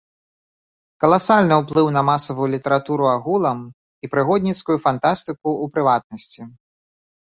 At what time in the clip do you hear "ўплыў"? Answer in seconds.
1.65-1.87